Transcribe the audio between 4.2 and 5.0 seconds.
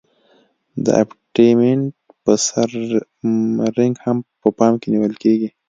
په پام کې